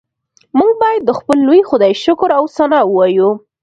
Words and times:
موږ 0.57 0.71
باید 0.83 1.01
د 1.05 1.11
خپل 1.19 1.37
لوی 1.47 1.61
خدای 1.69 1.93
شکر 2.03 2.29
او 2.39 2.45
ثنا 2.55 2.79
ووایو 2.85 3.29